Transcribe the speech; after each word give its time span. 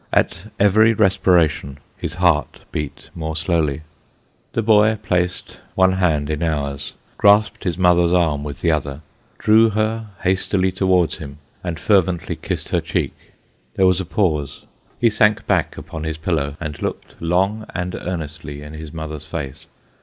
At 0.11 0.45
every 0.59 0.95
respiration, 0.95 1.77
his 1.95 2.15
heart 2.15 2.61
beat 2.71 3.11
more 3.13 3.35
slowly. 3.35 3.81
The 4.53 4.63
boy 4.63 4.95
placed 4.99 5.59
one 5.75 5.91
hand 5.91 6.27
in 6.31 6.41
ours, 6.41 6.93
grasped 7.19 7.65
his 7.65 7.77
mother's 7.77 8.11
arm 8.11 8.43
with 8.43 8.61
the 8.61 8.71
other, 8.71 9.01
drew 9.37 9.69
her 9.69 10.07
hastily 10.23 10.71
towards 10.71 11.17
him, 11.17 11.37
and 11.63 11.79
fervently 11.79 12.35
kissed 12.35 12.69
her 12.69 12.81
cheek. 12.81 13.13
There 13.75 13.85
was 13.85 14.01
a 14.01 14.05
pause. 14.05 14.65
He 14.99 15.11
sunk 15.11 15.45
back 15.45 15.77
upon 15.77 16.03
his 16.05 16.17
pillow, 16.17 16.57
and 16.59 16.81
looked 16.81 17.13
long 17.21 17.65
and 17.75 17.93
earnestly 17.93 18.63
in 18.63 18.73
his 18.73 18.91
mother's 18.91 19.27
face. 19.27 19.67